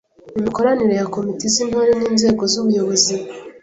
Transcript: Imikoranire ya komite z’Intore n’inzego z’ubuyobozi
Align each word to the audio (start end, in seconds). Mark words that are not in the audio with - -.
Imikoranire 0.37 0.93
ya 0.99 1.05
komite 1.13 1.45
z’Intore 1.53 1.91
n’inzego 1.99 2.41
z’ubuyobozi 2.51 3.15